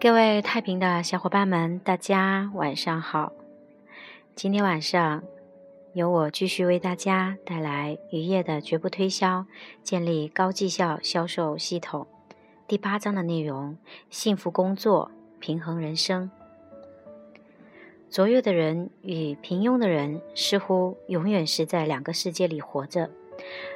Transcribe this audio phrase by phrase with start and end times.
[0.00, 3.32] 各位太平的小伙伴们，大家晚上好。
[4.36, 5.24] 今天晚上
[5.92, 9.44] 由我继续为大家带来渔业的绝不推销，
[9.82, 12.06] 建立高绩效销售系统
[12.68, 13.76] 第八章的内容：
[14.08, 16.30] 幸福工作，平衡人生。
[18.08, 23.10] 卓越的人与平庸的人似乎永远是在两个世界里活着。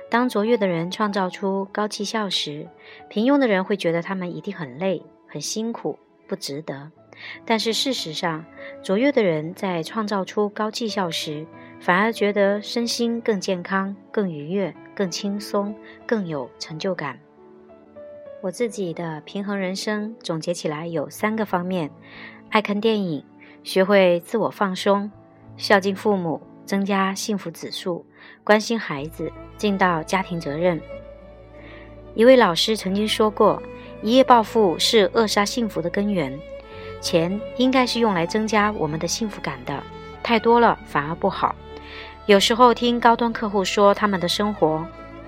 [0.08, 2.68] 当卓越的人创造出高绩效时，
[3.08, 5.98] 平庸的人会觉得他们一定很累、很辛苦。
[6.32, 6.90] 不值得，
[7.44, 8.42] 但是事实上，
[8.82, 11.46] 卓越的人在创造出高绩效时，
[11.78, 15.76] 反而觉得身心更健康、更愉悦、更轻松、
[16.06, 17.20] 更有成就感。
[18.40, 21.90] 我自己的平衡人生总结起来有三个方面：
[22.48, 23.22] 爱看电影，
[23.62, 25.12] 学会自我放松，
[25.58, 28.06] 孝敬父母，增加幸福指数，
[28.42, 30.80] 关心孩子，尽到家庭责任。
[32.14, 33.62] 一位老师曾经说过。
[34.02, 36.38] 一夜暴富是扼杀幸福的根源。
[37.00, 39.82] 钱应该是用来增加我们的幸福感的，
[40.22, 41.54] 太多了反而不好。
[42.26, 44.84] 有时候听高端客户说他们的生活，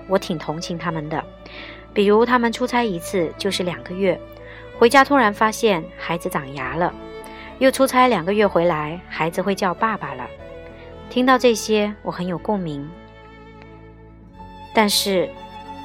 [0.07, 1.23] 我挺同情他们的。
[1.93, 4.19] 比如他们出差一次就是两个月，
[4.77, 6.93] 回家突然发现孩子长牙了，
[7.59, 10.27] 又出差两个月回来，孩子会叫爸爸了。
[11.09, 12.89] 听到这些，我很有共鸣。
[14.73, 15.29] 但是。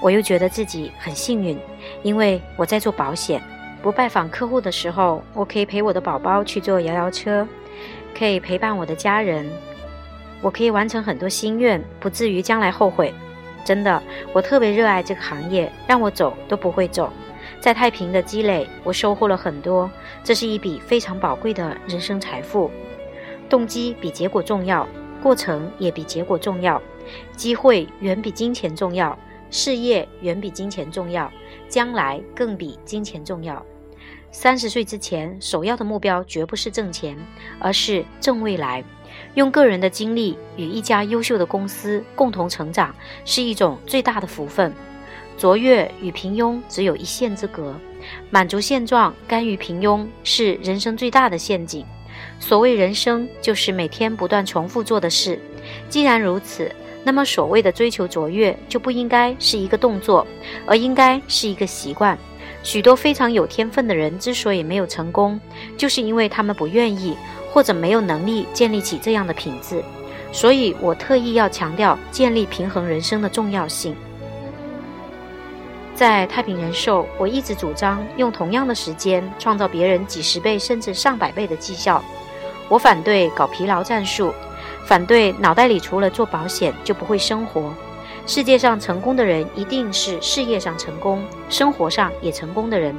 [0.03, 1.59] 我又觉得自己很幸运，
[2.03, 3.43] 因为我在做保险。
[3.83, 7.49] 不拜访客户的时候，我可以陪我的宝宝去坐摇摇车，
[8.15, 9.49] 可以陪伴我的家人，
[10.43, 13.15] 我可以完成很多心愿，不至于将来后悔。
[13.65, 14.03] 真的，
[14.35, 17.11] 我特别热爱这个行业，让我走都不会走。
[17.59, 19.91] 在太平的积累，我收获了很多，
[20.23, 22.71] 这是一笔非常宝贵的人生财富。
[23.49, 24.87] 动机比结果重要，
[25.23, 26.81] 过程也比结果重要，
[27.35, 29.19] 机会远比金钱重要。
[29.51, 31.31] 事业远比金钱重要，
[31.71, 33.65] 将来更比金钱重要。
[34.31, 37.17] 三十岁之前，首要的目标绝不是挣钱，
[37.59, 38.85] 而是挣未来。
[39.35, 42.95] 用个人的精力与一家优秀的公司共同成长，
[43.25, 44.73] 是一种最大的福分。
[45.37, 47.75] 卓越与平庸只有一线之隔，
[48.31, 51.85] 满足现状、甘于平庸是人生最大的陷阱。
[52.39, 55.41] 所谓人生，就是每天不断重复做的事。
[55.89, 56.71] 既然如此，
[57.03, 60.27] 那么，所谓的追求卓越就不应该是一个动作，
[60.67, 62.17] 而应该是一个习惯。
[62.63, 65.41] 许多非常有天分的人之所以没有成功，
[65.79, 67.17] 就是因为他们不愿意
[67.51, 69.83] 或者没有能力建立起这样的品质。
[70.31, 73.97] 所以我特意要强调建立平衡人生的重要性。
[75.95, 82.05] 在太平人寿，我一直主张用同样的时间创造别人几十倍甚至上百倍的绩效。
[82.69, 84.33] 我反对搞疲劳战术。
[84.87, 87.73] 反对脑袋里除了做保险就不会生活。
[88.27, 92.95] 世界上成功的人一定是事业上成功、生活上也成功的人，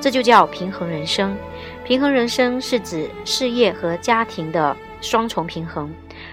[0.00, 1.36] 这就叫平衡人生。
[1.84, 5.92] 平衡人生是指事业和家庭的双重平衡，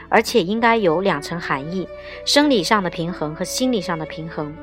[0.10, 1.88] 而且应该有两层含义：
[2.26, 4.54] 生理上的平衡和心理上的平衡。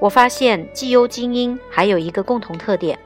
[0.00, 2.98] 我发现绩优精英还有一个共同特点，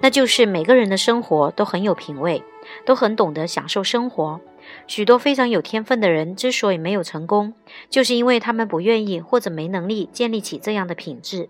[0.00, 2.42] 那就是每个人的生活都很有品味，
[2.84, 4.40] 都很懂得享受生活。
[4.86, 7.54] 许多非常有天分的人之所以没有成功，
[7.88, 11.48] 就是因为他们不愿意或者没能力建立起这样的品质。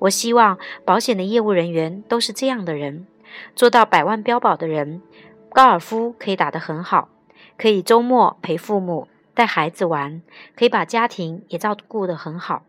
[0.00, 3.06] 我希望保险的业务人员都是这样的人，
[3.54, 5.02] 做到百万标保的人，
[5.50, 7.08] 高尔夫可以打得很好，
[7.56, 10.22] 可以周末陪父母带孩子玩，
[10.56, 12.64] 可以把家庭也照顾得很好。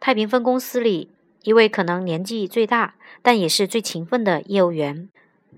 [0.00, 1.10] 太平分公司里
[1.42, 5.08] 一位可能年纪最大，但也是最勤奋的业务员。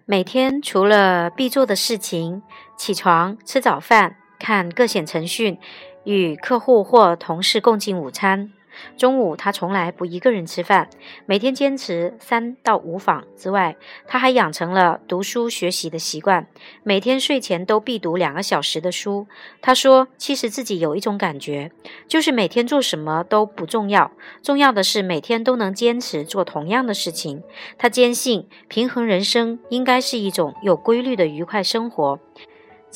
[0.04, 2.42] 每天除了必做的事情，
[2.76, 5.59] 起床、吃早饭、看各险程序，
[6.04, 8.53] 与客户或同事共进午餐。
[8.98, 10.91] 中午他从来不一个人吃饭，
[11.25, 13.75] 每天坚持三到五访之外，
[14.06, 16.47] 他还养成了读书学习的习惯，
[16.82, 19.26] 每天睡前都必读两个小时的书。
[19.62, 21.72] 他说：“其实自己有一种感觉，
[22.06, 27.42] 就是每天做什么都不重要，重要的是每天都能坚持做同样的事情。”
[27.78, 32.21] 他坚信，平衡人生应该是一种有规律的愉快生活。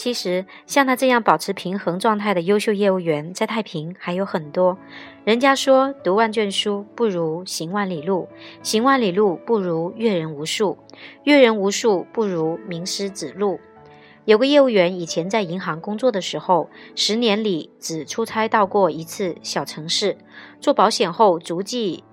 [0.00, 4.78] 其实，像他这样保持平衡状态的优秀业务员，在太平还有很多。
[5.24, 8.26] 人家说，读万卷书不如行万里路，
[8.62, 10.78] 行万里路不如阅人无数，
[11.24, 13.60] 阅人无数不如名师指路。
[14.24, 20.16] 有个业务员以前在银行工作的时候，十年里只出差到过一次小城市。
[20.62, 22.04] 做保险后，足迹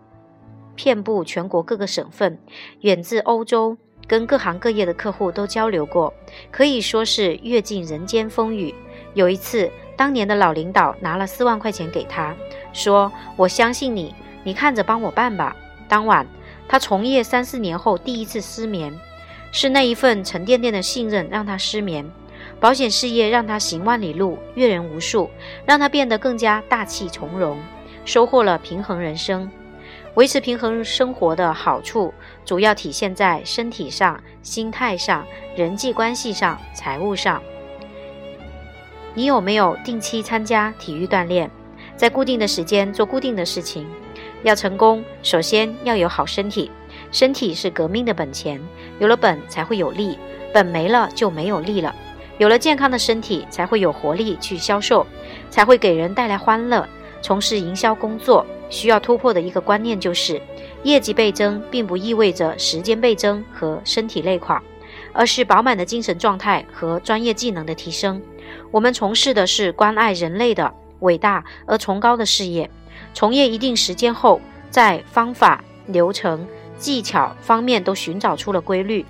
[0.75, 2.38] 遍布全国各个省份，
[2.81, 3.78] 远至欧洲。
[4.07, 6.13] 跟各行各业的客户都交流过，
[6.50, 8.74] 可以说是阅尽人间风雨。
[9.13, 12.36] 有一次，当年的老领导拿了四万块钱给他，
[12.71, 15.56] 说：“我相信你，你看着帮我办吧。”
[15.89, 16.25] 当晚，
[16.68, 18.98] 他从业三四年后第一次失眠，
[19.51, 22.09] 是那一份沉甸甸的信任让他失眠。
[22.59, 25.30] 保险事业让他行万里路，阅人无数，
[25.65, 27.57] 让他变得更加大气从容，
[28.06, 29.50] 收获了平衡人生。
[30.18, 32.12] 维持平衡生活的好处，
[32.44, 35.24] 主要体现在身体上、心态上、
[35.56, 37.40] 人际关系上、财务上。
[39.14, 41.52] 你有没有定期参加体育锻炼，
[41.96, 43.86] 在固定的时间做固定的事情？
[44.42, 46.72] 要成功，首先要有好身体，
[47.12, 48.60] 身体是革命的本钱，
[48.98, 50.18] 有了本才会有利，
[50.52, 51.94] 本没了就没有利了。
[52.40, 55.06] 有了健康的身体，才会有活力去销售，
[55.52, 56.90] 才会给人带来欢乐。
[57.22, 58.44] 从事营销工作。
[58.69, 60.42] 需要突破的一个观念就是，
[60.84, 64.62] 业绩倍增并不意味着时间倍增和身体累垮，
[65.14, 68.22] 而是饱满的精神状态和专业技能的提升。
[68.72, 72.69] 我们从事的是关爱人类的伟大而崇高的事业，
[73.14, 76.48] 从业一定时间后，在方法、流程、
[76.78, 79.06] 技巧方面都寻找出了规律，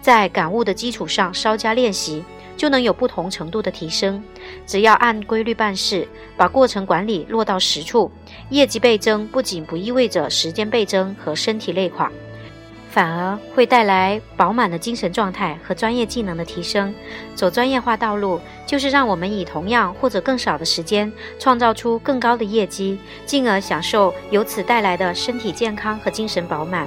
[0.00, 2.24] 在感悟的基础上稍加练习。
[2.54, 4.22] 就能有不同程度的提升。
[4.66, 6.06] 只要按规律办事，
[6.36, 8.08] 把过程管理落到实处，
[8.52, 12.12] 业绩倍增不仅不意味着时间倍增和身体累垮，
[12.90, 16.94] 反而会带来饱满的精神状态和专业技能的提升。
[17.34, 26.86] 走专业化道路，就是让我们以同样或者更少的时间，创造出更高的业绩，进而享受由此带来的身体健康和精神饱满。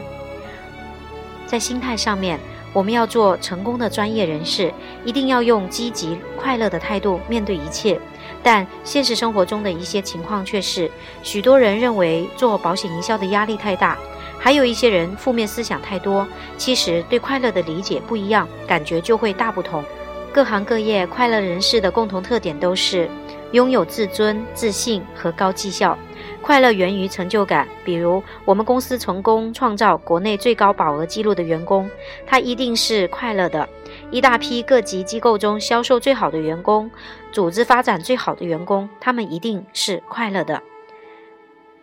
[1.48, 2.40] 在心态上面。
[2.76, 4.70] 我们要做成功的专业人士，
[5.06, 7.98] 一定要用积极快乐的态度面对一切。
[8.46, 10.90] 但现实生活中的一些情况却是，
[11.24, 13.98] 许多人认为做保险营销的压力太大，
[14.38, 16.28] 还有一些人负面思想太多。
[16.56, 19.84] 其实对快乐的理解不一样，感觉就会大不同。
[20.32, 23.10] 各行各业快乐人士的共同特点都是
[23.52, 25.98] 拥有自尊、自信和高绩效。
[26.40, 31.90] 快乐源于成就感，比如我们公司成功创造国内最高保额记录的员工，
[32.28, 33.68] 他一定是快乐的；
[34.16, 36.90] 一大批各级机构中销售最好的员工，
[37.34, 40.64] 组织发展最好的员工，他们一定是快乐的。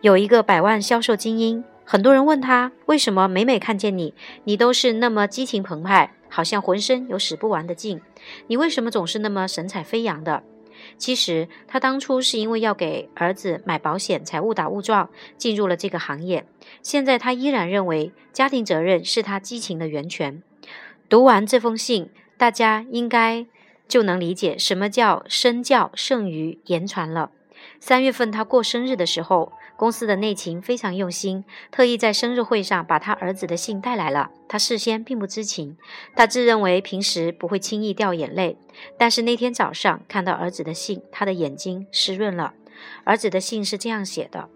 [0.01, 4.15] 有一个百万销售精英，很多人问他为什么每每看见你，
[4.45, 8.01] 你都是那么激情澎湃，好像浑身有使不完的劲，
[8.47, 10.41] 你为什么总是那么神采飞扬的？
[10.97, 16.47] 其实他当初是因为要给儿子买保险才误打误撞进入了这个行业。
[16.81, 20.41] 现在他依然认为家庭责任是他激情的源泉。
[21.07, 22.09] 读完这封信，
[22.43, 23.45] 大家应该
[23.87, 27.31] 就能理解什么叫身教胜于言传了。
[27.79, 29.53] 三月份他过生日的时候。
[29.77, 34.29] 公司的内勤非常用心，特意在生日会上把他儿子的信带来了。
[34.47, 35.77] 他事先并不知情，
[36.15, 38.57] 他自认为平时不会轻易掉眼泪，
[38.99, 42.53] 但是那天早上看到儿子的信，他的眼睛湿润了。
[43.03, 44.47] 儿子的信是这样写的：“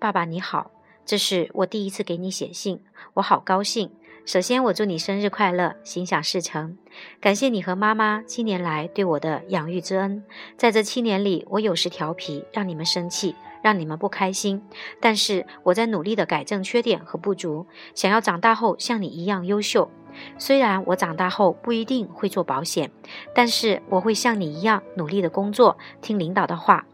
[0.00, 0.70] 爸爸你好，
[1.04, 2.82] 这是我第一次给你写信，
[3.14, 3.90] 我好高兴。
[4.24, 6.76] 首先我祝你生日快乐，心想事成。
[7.20, 10.22] 感谢你和妈妈七年来对我的养育之恩，
[10.56, 14.60] 在这七年里，我有时调皮，让你们生气。”让你们不开心，
[15.00, 17.64] 但是我在努力的改正缺点和不足，
[17.94, 19.88] 想要长大后像你一样优秀。
[20.36, 22.90] 虽然我长大后不一定会做保险，
[23.32, 26.84] 但是我会像你一样努力的工作，听领导的话，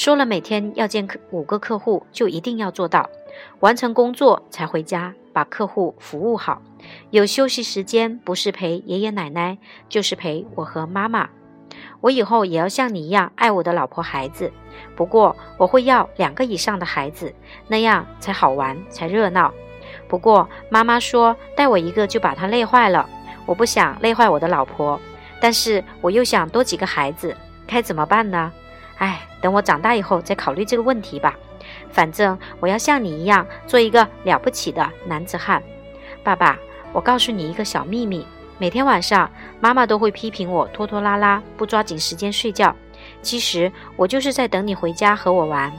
[0.00, 3.10] 说了每天要见客五个客户就一定要做到，
[3.58, 6.62] 完成工作才回家，把客户服务好。
[7.10, 9.58] 有休息时间，不是陪爷爷奶奶，
[9.90, 11.28] 就是陪我和妈妈。
[12.00, 14.50] 我以后也要像你一样爱我的老婆孩子，
[14.96, 17.34] 不过我会要两个以上的孩子，
[17.68, 19.52] 那样才好玩才热闹。
[20.08, 23.06] 不过妈妈说带我一个就把她累坏了，
[23.44, 24.98] 我不想累坏我的老婆，
[25.42, 28.50] 但是我又想多几个孩子，该怎么办呢？
[29.00, 31.34] 哎，等我长大以后再考虑这个问题吧。
[31.90, 35.62] 反正我要像你一样做一个了不起的男子汉。
[36.22, 36.58] 爸爸，
[36.92, 38.26] 我告诉你一个小秘密。
[38.58, 42.76] 每天晚上，妈妈都会批评我拖拖拉拉，不抓紧时间睡觉。
[43.22, 45.72] 其实我就是在等你回家和我玩。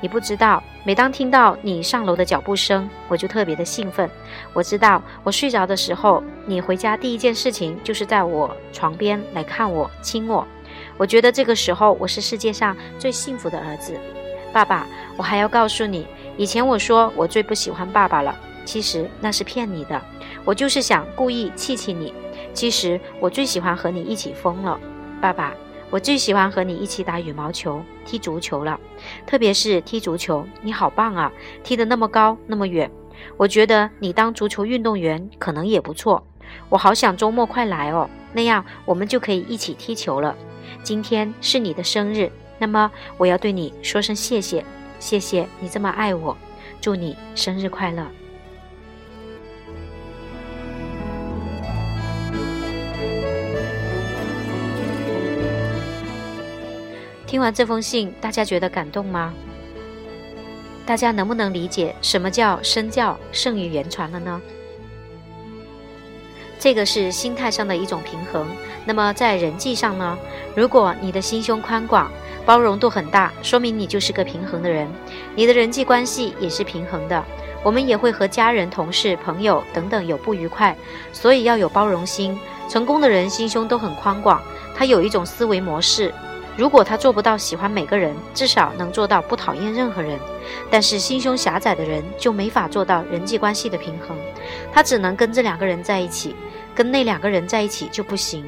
[0.00, 4.10] 你不知道，每当听到你上楼的脚步声，我就特别的兴奋。
[4.52, 10.44] 我知道，我睡着的时候，你回家第一件事情就是在我床边来看我、亲我。
[10.96, 13.98] 我觉得这个时候我是世界上最幸福的儿子。
[14.52, 14.86] 爸爸，
[15.16, 18.34] 我还要告诉你，以前我说我最不喜欢爸爸了，
[18.64, 20.00] 其实那是骗你的。
[20.44, 22.14] 我就是想故意气气你。
[22.52, 24.78] 其实我最喜欢和你一起疯了，
[25.20, 25.52] 爸爸，
[25.90, 28.78] 我最喜欢和你一起打羽毛球、踢足球了，
[29.26, 31.32] 特别是踢足球，你好棒啊，
[31.64, 32.88] 踢得那么高那么远。
[33.36, 36.24] 我觉得你当足球运动员可能也不错，
[36.68, 40.36] 我好想周末快来哦，那样我们就可以一起踢球了。
[40.82, 44.62] 今天是你的生日那么我要对你说声谢谢
[44.98, 46.36] 谢谢你这么爱我
[46.80, 48.06] 祝你生日快乐。
[57.26, 59.32] 听完这封信大家觉得感动吗？
[60.86, 64.40] 大家能不能理解什么叫身教胜于言传了呢？
[66.64, 68.46] 这个是心态上的一种平衡。
[68.86, 70.16] 那么在人际上呢？
[70.56, 72.10] 如果你的心胸宽广，
[72.46, 74.88] 包容度很大，说明你就是个平衡的人，
[75.36, 77.22] 你的人际关系也是平衡的。
[77.62, 80.74] 我们也会和家人、同事、朋友等等有不愉快，
[81.12, 82.34] 所以要有包容心。
[82.66, 84.40] 成功的人心胸都很宽广，
[84.74, 86.14] 他有一种思维模式。
[86.56, 90.18] 如果他做不到喜欢每个人，至少能做到不讨厌任何人。
[90.70, 94.16] 但是心胸狭窄的人就没法做到人际关系的平衡，
[94.72, 96.34] 他只能跟这两个人在一起，
[96.74, 98.44] 跟那两个人在一起就不行。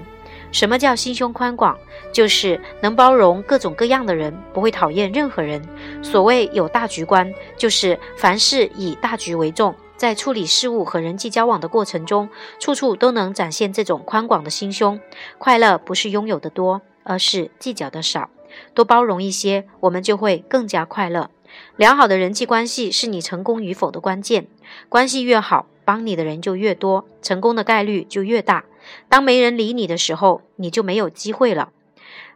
[0.53, 1.77] 什么叫心胸宽广？
[2.13, 5.63] 就是能包容各种各样的人，不会讨厌任何人。
[6.03, 14.99] 所谓有大局观，就是凡事以大局为重，在处理事物和人际交往的过程中，处处都能展现这种宽广的心胸。
[15.37, 18.31] 快乐不是拥有的多，而是计较的少。
[18.73, 21.31] 多包容一些，我们就会更加快乐。
[21.77, 24.47] 良好的人际关系是你成功与否的关键。
[24.89, 28.67] 关系越好，帮你的人就越多，成功的概率就越大。
[29.09, 31.71] 当没人理你的时候，你就没有机会了。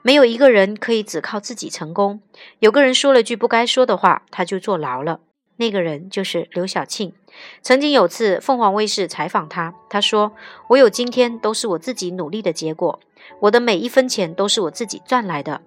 [0.03, 2.23] 没有一个人可以只靠自己成功。
[2.61, 5.21] 有个人说了句不该说的话，他就坐牢了。
[5.57, 7.13] 那个人就是刘晓庆。
[7.61, 10.33] 曾经有次凤凰卫视采访他，他说
[10.71, 12.99] ：“我有今天都是我自己努力的结果，
[13.41, 15.61] 我的每一分钱都是我自己赚来的。”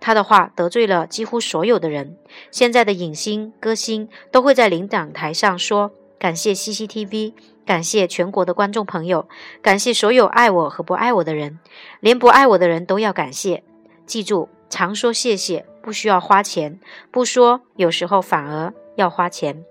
[0.00, 2.16] 他的话得罪了几乎所有的人。
[2.50, 7.32] 现在的影星、歌星都会在领奖台上说：“感谢 CCTV。”
[7.66, 9.28] 感谢全国的观众朋友，
[9.60, 11.58] 感谢所有爱我和不爱我的人，
[11.98, 13.64] 连不爱我的人都要感谢。
[14.06, 16.78] 记住，常说谢谢不需要花钱，
[17.10, 19.64] 不说有时候反而要花钱。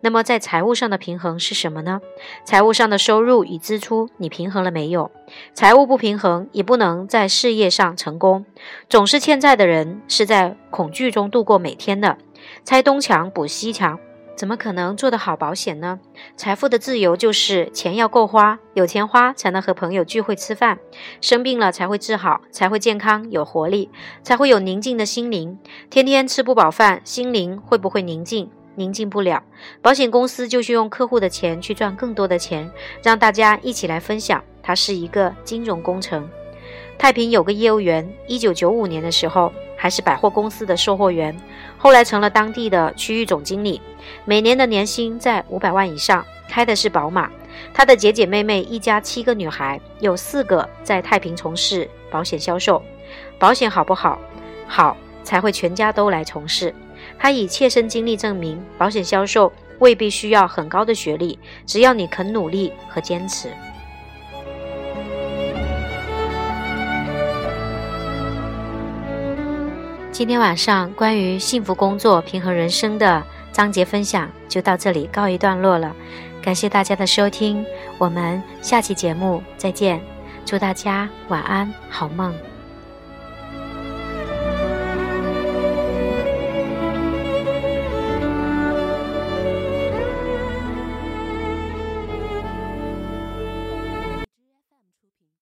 [0.00, 2.00] 那么在财务上的平衡是什么呢？
[2.46, 5.10] 财务上的收入与支出你平衡了没有？
[5.52, 8.46] 财务不平衡也不能在事业上成功。
[8.88, 12.16] 总是欠债的人是在恐惧中度过每天的，
[12.64, 14.00] 拆东墙补西墙。
[14.36, 16.00] 怎么可能做得好保险呢？
[16.36, 20.78] 财富的自由就是钱要够花，有钱花才能和朋友聚会吃饭，
[21.20, 23.90] 生病了才会治好，才会健康有活力，
[24.22, 25.58] 才会有宁静的心灵。
[25.88, 28.50] 天天吃不饱饭，心灵会不会宁静？
[28.76, 29.40] 宁静不了。
[29.80, 32.68] 保险公司就是用客户的钱去赚更多的钱，
[33.04, 34.42] 让大家一起来分享。
[34.60, 36.28] 它是一个金融工程。
[36.98, 39.52] 太平有个业务员，一九九五年的时候
[39.84, 41.38] 还是百货公司的售货员，
[41.76, 43.82] 后来成了当地的区域总经理，
[44.24, 47.30] 每年的年薪在五百万以上，开的是宝马。
[47.74, 52.82] 他的姐姐妹妹一家七个女孩，有四个在太平从事保险销售。
[53.38, 54.18] 保险好不好？
[54.66, 56.74] 好才会全家都来从事。
[57.18, 63.50] 他以切身经历证明，保险销售未必需要很高的学历，只要你肯努力和坚持。
[70.14, 75.92] 今天晚上关于幸福工作、平衡人生的章节分享就到这里告一段落了，
[76.40, 77.66] 感谢大家的收听，
[77.98, 80.00] 我们下期节目再见，
[80.46, 82.32] 祝大家晚安，好梦。